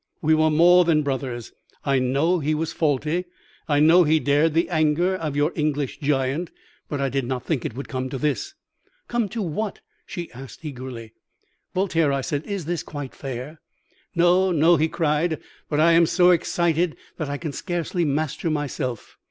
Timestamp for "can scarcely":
17.37-18.03